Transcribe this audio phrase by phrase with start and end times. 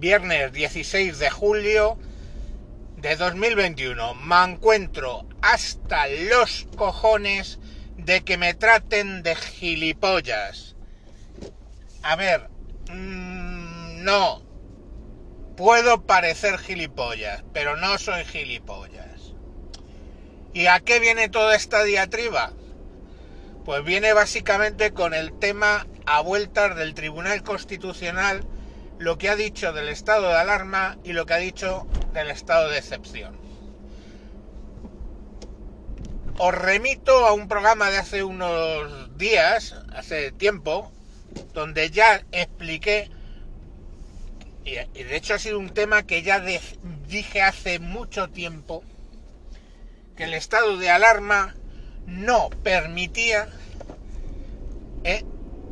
[0.00, 1.98] viernes 16 de julio
[2.96, 4.14] de 2021.
[4.14, 7.58] Me encuentro hasta los cojones
[7.98, 10.74] de que me traten de gilipollas.
[12.02, 12.48] A ver,
[12.90, 14.42] mmm, no.
[15.58, 19.34] Puedo parecer gilipollas, pero no soy gilipollas.
[20.54, 22.54] ¿Y a qué viene toda esta diatriba?
[23.66, 28.46] Pues viene básicamente con el tema a vueltas del Tribunal Constitucional,
[29.00, 32.68] lo que ha dicho del estado de alarma y lo que ha dicho del estado
[32.68, 33.34] de excepción.
[36.38, 40.92] Os remito a un programa de hace unos días, hace tiempo,
[41.54, 43.10] donde ya expliqué,
[44.64, 46.38] y de hecho ha sido un tema que ya
[47.08, 48.84] dije hace mucho tiempo,
[50.14, 51.54] que el estado de alarma
[52.04, 53.48] no permitía
[55.04, 55.24] eh,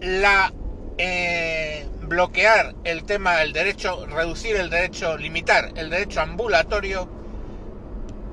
[0.00, 0.52] la
[0.98, 7.08] eh, bloquear el tema del derecho, reducir el derecho, limitar el derecho ambulatorio,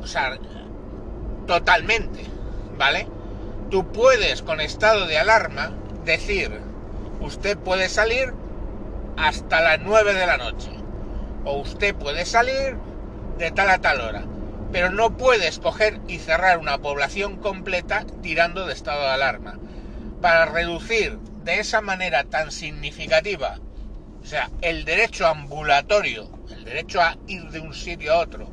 [0.01, 0.37] o sea,
[1.47, 2.25] totalmente,
[2.77, 3.07] ¿vale?
[3.71, 5.71] Tú puedes con estado de alarma
[6.05, 6.51] decir,
[7.21, 8.33] usted puede salir
[9.17, 10.71] hasta las 9 de la noche,
[11.45, 12.77] o usted puede salir
[13.37, 14.23] de tal a tal hora
[14.71, 19.57] pero no puedes coger y cerrar una población completa tirando de estado de alarma.
[20.21, 23.57] Para reducir de esa manera tan significativa,
[24.21, 28.47] o sea, el derecho ambulatorio, el derecho a ir de un sitio a otro,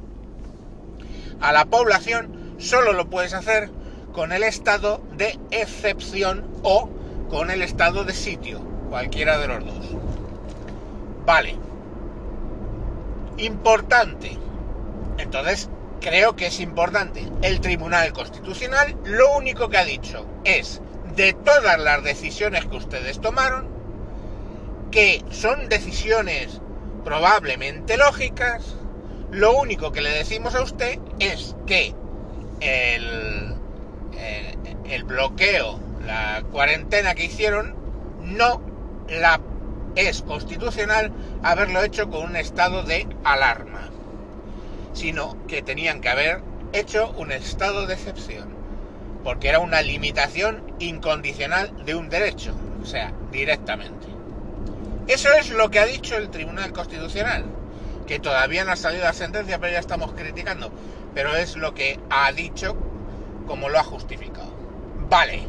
[1.41, 3.71] a la población, solo lo puedes hacer
[4.13, 6.89] con el estado de excepción o
[7.29, 9.87] con el estado de sitio, cualquiera de los dos.
[11.27, 11.57] Vale.
[13.37, 14.39] Importante.
[15.19, 15.69] Entonces,
[16.01, 17.27] creo que es importante.
[17.43, 20.81] El Tribunal Constitucional lo único que ha dicho es,
[21.15, 23.76] de todas las decisiones que ustedes tomaron,
[24.97, 26.63] que son decisiones
[27.05, 28.77] probablemente lógicas,
[29.31, 31.95] lo único que le decimos a usted es que
[32.61, 33.55] el,
[34.19, 37.75] el, el bloqueo, la cuarentena que hicieron,
[38.23, 38.63] no
[39.11, 39.39] la
[39.97, 43.91] es constitucional haberlo hecho con un estado de alarma
[44.95, 46.41] sino que tenían que haber
[46.73, 48.49] hecho un estado de excepción,
[49.25, 54.06] porque era una limitación incondicional de un derecho, o sea, directamente.
[55.09, 57.45] Eso es lo que ha dicho el Tribunal Constitucional,
[58.07, 60.73] que todavía no ha salido la sentencia, pero ya estamos criticando,
[61.15, 62.77] pero es lo que ha dicho
[63.47, 64.53] como lo ha justificado.
[65.09, 65.47] Vale.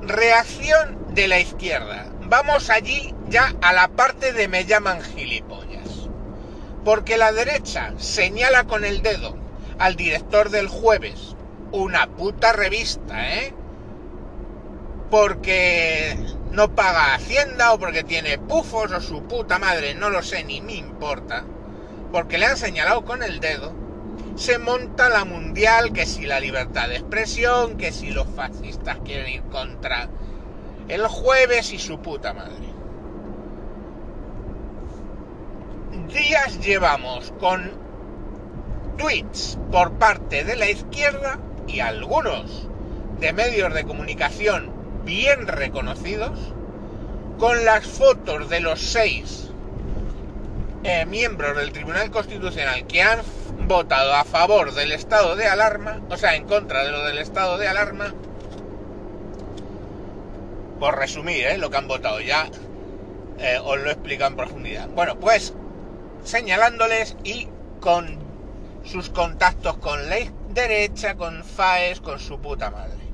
[0.00, 2.06] Reacción de la izquierda.
[2.22, 6.08] Vamos allí ya a la parte de me llaman gilipollas.
[6.84, 9.36] Porque la derecha señala con el dedo
[9.78, 11.36] al director del jueves,
[11.70, 13.54] una puta revista, ¿eh?
[15.10, 16.16] Porque
[16.52, 20.60] no paga Hacienda o porque tiene pufos o su puta madre, no lo sé, ni
[20.60, 21.44] me importa.
[22.12, 23.72] Porque le han señalado con el dedo.
[24.36, 29.28] Se monta la mundial, que si la libertad de expresión, que si los fascistas quieren
[29.28, 30.08] ir contra
[30.88, 32.72] el jueves y su puta madre.
[36.12, 37.72] días llevamos con
[38.98, 42.68] tweets por parte de la izquierda y algunos
[43.18, 46.38] de medios de comunicación bien reconocidos
[47.38, 49.50] con las fotos de los seis
[50.84, 53.20] eh, miembros del Tribunal Constitucional que han
[53.66, 57.58] votado a favor del estado de alarma, o sea, en contra de lo del estado
[57.58, 58.12] de alarma,
[60.78, 61.58] por resumir ¿eh?
[61.58, 62.48] lo que han votado, ya
[63.38, 64.88] eh, os lo explico en profundidad.
[64.88, 65.54] Bueno, pues
[66.24, 67.48] señalándoles y
[67.80, 68.18] con
[68.84, 70.16] sus contactos con la
[70.50, 73.11] derecha, con FAES, con su puta madre.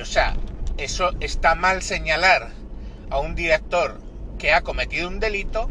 [0.00, 0.36] O sea,
[0.78, 2.50] eso está mal señalar
[3.10, 4.00] a un director
[4.38, 5.70] que ha cometido un delito,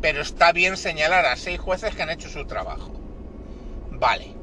[0.00, 2.92] pero está bien señalar a seis jueces que han hecho su trabajo.
[3.90, 4.34] Vale.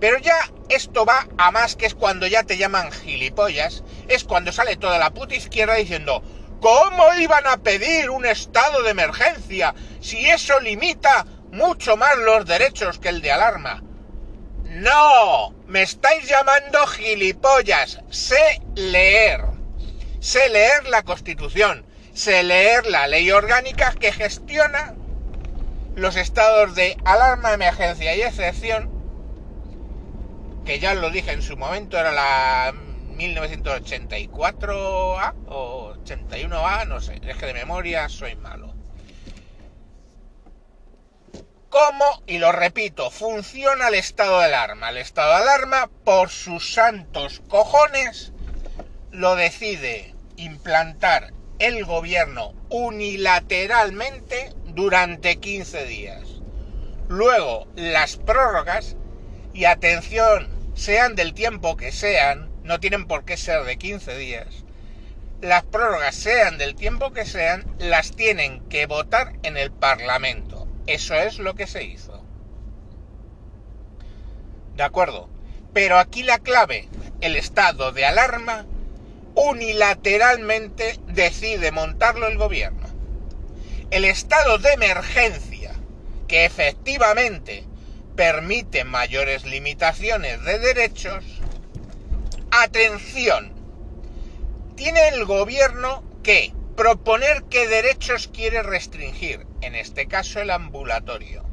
[0.00, 0.36] Pero ya
[0.68, 4.98] esto va a más que es cuando ya te llaman gilipollas, es cuando sale toda
[4.98, 6.22] la puta izquierda diciendo,
[6.64, 12.98] ¿Cómo iban a pedir un estado de emergencia si eso limita mucho más los derechos
[12.98, 13.82] que el de alarma?
[14.74, 18.00] No, me estáis llamando gilipollas.
[18.10, 19.40] Sé leer.
[20.18, 21.86] Sé leer la Constitución.
[22.12, 24.96] Sé leer la ley orgánica que gestiona
[25.94, 28.90] los estados de alarma, emergencia y excepción,
[30.64, 32.74] que ya lo dije en su momento, era la
[33.16, 38.74] 1984A o 81A, no sé, es que de memoria soy malo.
[41.74, 42.22] ¿Cómo?
[42.28, 44.90] Y lo repito, funciona el estado de alarma.
[44.90, 48.30] El estado de alarma, por sus santos cojones,
[49.10, 56.22] lo decide implantar el gobierno unilateralmente durante 15 días.
[57.08, 58.94] Luego, las prórrogas,
[59.52, 64.46] y atención, sean del tiempo que sean, no tienen por qué ser de 15 días,
[65.40, 70.53] las prórrogas sean del tiempo que sean, las tienen que votar en el Parlamento.
[70.86, 72.22] Eso es lo que se hizo.
[74.76, 75.28] ¿De acuerdo?
[75.72, 76.88] Pero aquí la clave,
[77.20, 78.66] el estado de alarma,
[79.34, 82.86] unilateralmente decide montarlo el gobierno.
[83.90, 85.72] El estado de emergencia,
[86.28, 87.64] que efectivamente
[88.16, 91.24] permite mayores limitaciones de derechos,
[92.50, 93.52] atención,
[94.76, 101.44] tiene el gobierno que proponer qué derechos quiere restringir, en este caso el ambulatorio,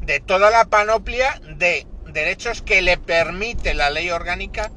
[0.00, 4.70] de toda la panoplia de derechos que le permite la ley orgánica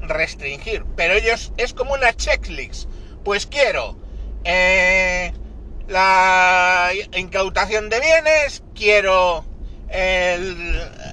[0.00, 0.84] restringir.
[0.96, 2.88] Pero ellos es como una checklist.
[3.24, 3.96] Pues quiero
[4.44, 5.32] eh,
[5.88, 9.44] la incautación de bienes, quiero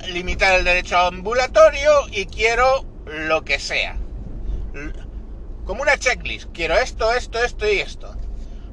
[0.07, 3.97] limitar el derecho ambulatorio y quiero lo que sea.
[5.69, 6.50] Como una checklist.
[6.51, 8.18] Quiero esto, esto, esto y esto.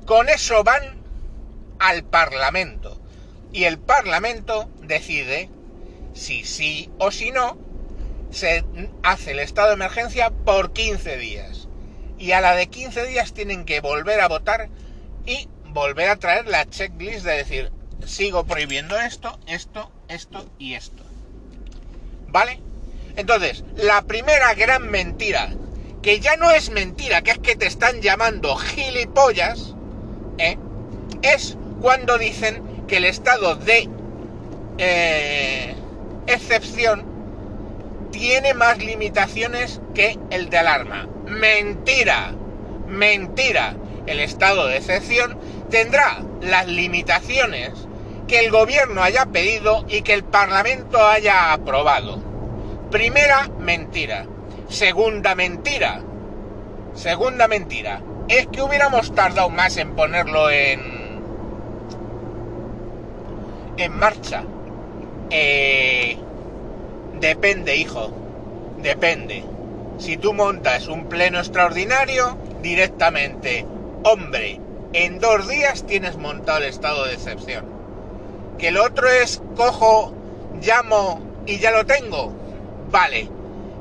[0.06, 0.96] Con eso van
[1.78, 2.98] al Parlamento.
[3.52, 5.50] Y el Parlamento decide
[6.14, 7.58] si sí o si no,
[8.30, 8.64] se
[9.02, 11.68] hace el estado de emergencia por 15 días.
[12.18, 14.70] Y a la de 15 días tienen que volver a votar
[15.26, 17.72] y volver a traer la checklist de decir,
[18.06, 21.02] sigo prohibiendo esto, esto, esto y esto.
[22.28, 22.58] ¿Vale?
[23.16, 25.52] Entonces, la primera gran mentira,
[26.06, 29.74] que ya no es mentira, que es que te están llamando gilipollas,
[30.38, 30.56] ¿eh?
[31.22, 33.88] es cuando dicen que el estado de
[34.78, 35.74] eh,
[36.28, 37.04] excepción
[38.12, 41.08] tiene más limitaciones que el de alarma.
[41.26, 42.30] Mentira,
[42.86, 43.74] mentira.
[44.06, 45.36] El estado de excepción
[45.70, 47.72] tendrá las limitaciones
[48.28, 52.22] que el gobierno haya pedido y que el Parlamento haya aprobado.
[52.92, 54.24] Primera mentira.
[54.68, 56.02] Segunda mentira.
[56.94, 58.02] Segunda mentira.
[58.28, 60.96] Es que hubiéramos tardado más en ponerlo en
[63.76, 64.42] en marcha.
[65.30, 66.16] Eh,
[67.20, 68.10] depende, hijo.
[68.82, 69.44] Depende.
[69.98, 73.66] Si tú montas un pleno extraordinario, directamente,
[74.02, 74.60] hombre,
[74.92, 77.66] en dos días tienes montado el estado de excepción.
[78.58, 80.12] Que el otro es cojo,
[80.60, 82.32] llamo y ya lo tengo.
[82.90, 83.28] Vale.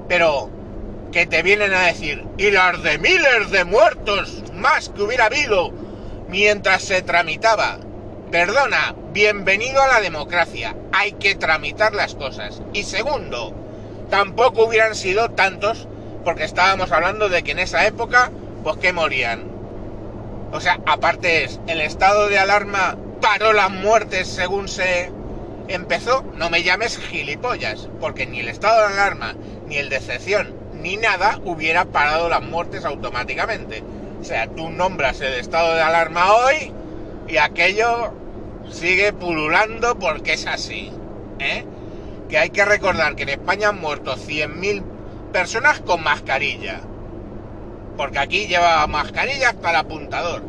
[0.08, 0.50] Pero
[1.16, 5.72] que te vienen a decir, y las de miles de muertos más que hubiera habido
[6.28, 7.78] mientras se tramitaba.
[8.32, 10.76] Perdona, bienvenido a la democracia.
[10.92, 12.62] Hay que tramitar las cosas.
[12.74, 13.56] Y segundo,
[14.10, 15.88] tampoco hubieran sido tantos,
[16.26, 18.30] porque estábamos hablando de que en esa época,
[18.66, 19.46] pues que morían.
[20.52, 25.14] O sea, aparte es, el estado de alarma paró las muertes según se
[25.70, 26.26] empezó.
[26.36, 29.34] No me llames gilipollas, porque ni el estado de alarma,
[29.66, 33.82] ni el de excepción, ni nada hubiera parado las muertes automáticamente.
[34.22, 36.72] O sea, tú nombras el estado de alarma hoy
[37.28, 38.14] y aquello
[38.72, 40.92] sigue pululando porque es así.
[41.40, 41.66] ¿eh?
[42.30, 44.84] Que hay que recordar que en España han muerto 100.000
[45.34, 46.82] personas con mascarilla.
[47.98, 50.44] Porque aquí lleva mascarillas para apuntador.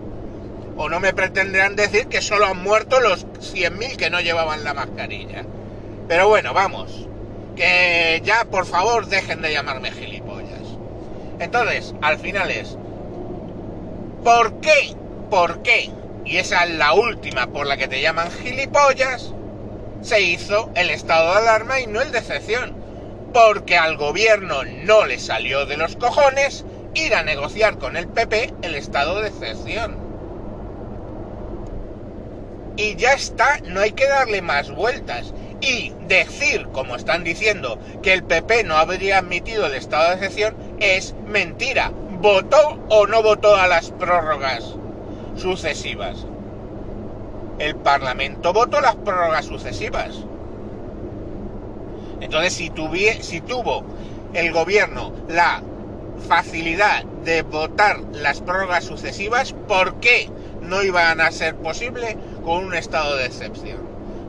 [0.76, 4.75] O no me pretenderán decir que solo han muerto los 100.000 que no llevaban la
[4.75, 5.46] mascarilla.
[6.08, 7.08] Pero bueno, vamos.
[7.56, 10.60] Que ya por favor dejen de llamarme gilipollas.
[11.40, 12.76] Entonces, al final es...
[14.22, 14.94] ¿Por qué?
[15.30, 15.90] ¿Por qué?
[16.26, 19.32] y esa es la última por la que te llaman gilipollas,
[20.02, 22.75] se hizo el estado de alarma y no el de excepción,
[23.32, 28.54] porque al gobierno no le salió de los cojones ir a negociar con el PP
[28.62, 30.05] el estado de excepción.
[32.76, 35.33] Y ya está, no hay que darle más vueltas.
[35.61, 40.54] Y decir, como están diciendo, que el PP no habría admitido el estado de excepción
[40.80, 41.92] es mentira.
[42.21, 44.76] ¿Votó o no votó a las prórrogas?
[45.37, 46.26] sucesivas.
[47.59, 50.16] El Parlamento votó las prórrogas sucesivas.
[52.21, 52.73] Entonces, si,
[53.21, 53.85] si tuvo
[54.35, 55.62] el gobierno la
[56.28, 60.28] facilidad de votar las prórrogas sucesivas, ¿por qué
[60.62, 63.80] no iban a ser posible con un estado de excepción?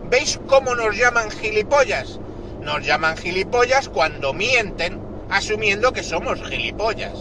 [0.09, 2.19] ¿Veis cómo nos llaman gilipollas?
[2.61, 7.13] Nos llaman gilipollas cuando mienten asumiendo que somos gilipollas.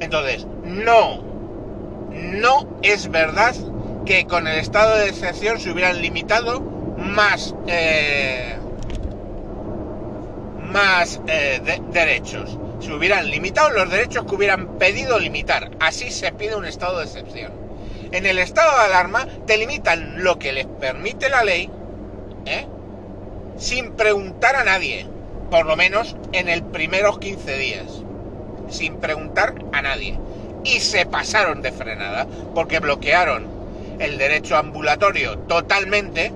[0.00, 1.28] Entonces, no
[2.10, 3.54] no es verdad
[4.06, 8.56] que con el estado de excepción se hubieran limitado más, eh,
[10.72, 11.60] más eh,
[11.92, 12.58] derechos.
[12.80, 15.70] se hubieran limitado los derechos que hubieran pedido limitar.
[15.80, 17.67] Así se pide un estado de excepción.
[18.10, 21.70] En el estado de alarma te limitan lo que les permite la ley,
[22.46, 22.66] ¿eh?
[23.58, 25.06] sin preguntar a nadie,
[25.50, 27.84] por lo menos en el primeros 15 días,
[28.70, 30.18] sin preguntar a nadie.
[30.64, 33.46] Y se pasaron de frenada, porque bloquearon
[33.98, 36.32] el derecho ambulatorio totalmente,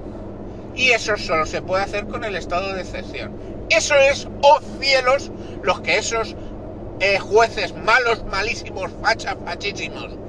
[0.74, 3.32] y eso solo se puede hacer con el estado de excepción.
[3.70, 5.30] Eso es, oh cielos,
[5.62, 6.36] los que esos
[7.00, 10.21] eh, jueces malos, malísimos, fachas, fachísimos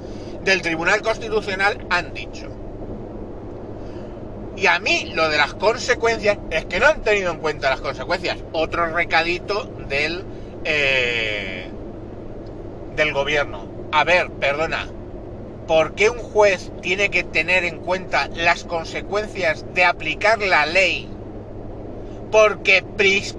[0.44, 2.48] del Tribunal Constitucional han dicho.
[4.56, 7.80] Y a mí lo de las consecuencias es que no han tenido en cuenta las
[7.80, 8.38] consecuencias.
[8.52, 10.24] Otro recadito del,
[10.64, 11.68] eh,
[12.94, 13.66] del gobierno.
[13.90, 14.86] A ver, perdona,
[15.66, 21.08] ¿por qué un juez tiene que tener en cuenta las consecuencias de aplicar la ley?
[22.30, 22.84] Porque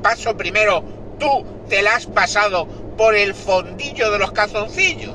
[0.01, 0.83] paso primero,
[1.19, 5.14] tú te la has pasado por el fondillo de los calzoncillos.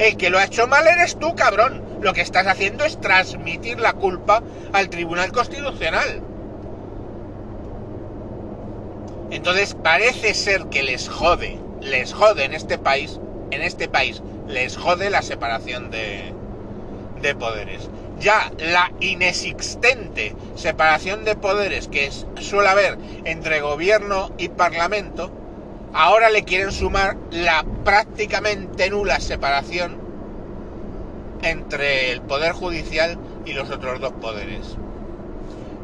[0.00, 1.82] El que lo ha hecho mal eres tú, cabrón.
[2.00, 4.42] Lo que estás haciendo es transmitir la culpa
[4.72, 6.22] al Tribunal Constitucional.
[9.30, 14.78] Entonces parece ser que les jode, les jode en este país, en este país, les
[14.78, 16.32] jode la separación de,
[17.20, 17.90] de poderes.
[18.18, 25.30] Ya la inexistente separación de poderes que suele haber entre gobierno y parlamento,
[25.92, 29.98] ahora le quieren sumar la prácticamente nula separación
[31.42, 34.76] entre el poder judicial y los otros dos poderes.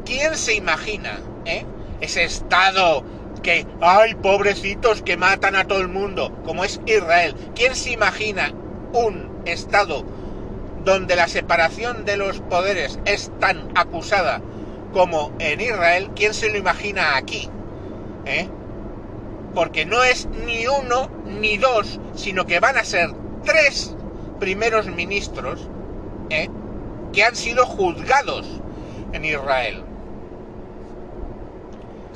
[0.05, 1.65] ¿Quién se imagina eh,
[1.99, 3.03] ese estado
[3.43, 7.35] que, ay, pobrecitos que matan a todo el mundo, como es Israel?
[7.55, 8.53] ¿Quién se imagina
[8.93, 10.05] un estado
[10.85, 14.41] donde la separación de los poderes es tan acusada
[14.93, 16.11] como en Israel?
[16.15, 17.49] ¿Quién se lo imagina aquí?
[18.25, 18.47] ¿Eh?
[19.57, 23.09] Porque no es ni uno ni dos, sino que van a ser
[23.43, 23.91] tres
[24.39, 25.67] primeros ministros
[26.29, 26.47] ¿eh?
[27.11, 28.45] que han sido juzgados
[29.13, 29.83] en Israel.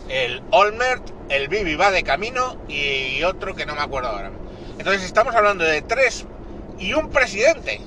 [0.08, 4.30] El Olmert, el Bibi va de camino y otro que no me acuerdo ahora.
[4.78, 6.28] Entonces estamos hablando de tres
[6.78, 7.82] y un presidente.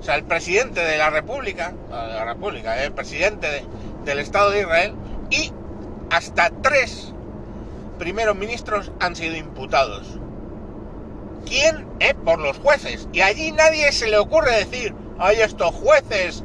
[0.00, 3.64] O sea, el presidente de la República, la República, el presidente
[4.04, 4.94] del Estado de Israel
[5.30, 5.52] y
[6.10, 7.12] hasta tres
[7.96, 10.18] primeros ministros han sido imputados.
[11.46, 11.86] ¿Quién?
[12.00, 13.08] Eh, por los jueces.
[13.12, 16.42] Y allí nadie se le ocurre decir, hay estos jueces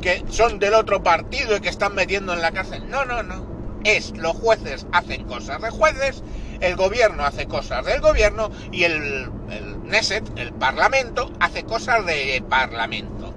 [0.00, 2.88] que son del otro partido y que están metiendo en la cárcel.
[2.88, 3.54] No, no, no.
[3.84, 6.22] Es los jueces hacen cosas de jueces,
[6.60, 12.42] el gobierno hace cosas del gobierno y el, el Neset, el parlamento, hace cosas de
[12.48, 13.34] parlamento.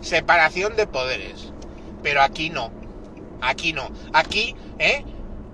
[0.00, 1.52] Separación de poderes.
[2.02, 2.70] Pero aquí no.
[3.40, 3.90] Aquí no.
[4.12, 5.04] Aquí, ¿eh?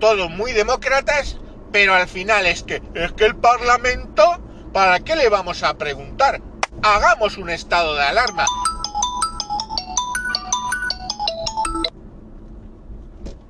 [0.01, 1.37] Todos muy demócratas,
[1.71, 4.23] pero al final es que, es que el Parlamento,
[4.73, 6.41] ¿para qué le vamos a preguntar?
[6.83, 8.45] Hagamos un estado de alarma.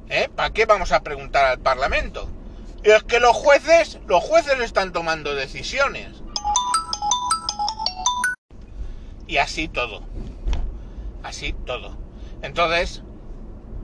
[0.10, 0.30] ¿Eh?
[0.36, 2.30] ¿Para qué vamos a preguntar al Parlamento?
[2.84, 6.22] Es que los jueces, los jueces están tomando decisiones.
[9.26, 10.04] Y así todo.
[11.24, 11.98] Así todo.
[12.42, 13.04] Entonces,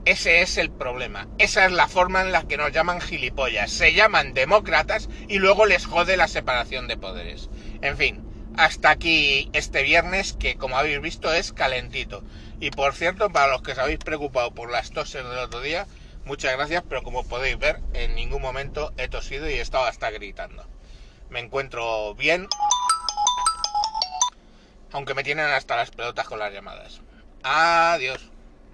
[0.04, 1.28] ese es el problema.
[1.38, 3.70] Esa es la forma en la que nos llaman gilipollas.
[3.70, 7.50] Se llaman demócratas y luego les jode la separación de poderes.
[7.82, 8.24] En fin,
[8.56, 12.24] hasta aquí este viernes que como habéis visto es calentito.
[12.60, 15.86] Y por cierto, para los que os habéis preocupado por las toses del otro día,
[16.24, 20.10] muchas gracias, pero como podéis ver, en ningún momento he tosido y he estado hasta
[20.10, 20.66] gritando.
[21.30, 22.48] Me encuentro bien,
[24.90, 27.00] aunque me tienen hasta las pelotas con las llamadas.
[27.42, 28.30] Adiós.